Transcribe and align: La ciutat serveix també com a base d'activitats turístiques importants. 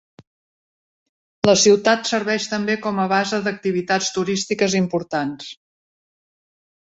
La 1.49 1.53
ciutat 1.63 2.09
serveix 2.11 2.47
també 2.53 2.77
com 2.85 3.01
a 3.03 3.05
base 3.11 3.39
d'activitats 3.49 4.09
turístiques 4.15 4.79
importants. 4.79 5.51